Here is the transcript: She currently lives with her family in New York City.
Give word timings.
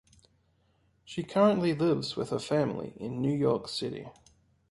She 1.05 1.21
currently 1.21 1.75
lives 1.75 2.15
with 2.15 2.31
her 2.31 2.39
family 2.39 2.93
in 2.95 3.21
New 3.21 3.35
York 3.37 3.67
City. 3.67 4.07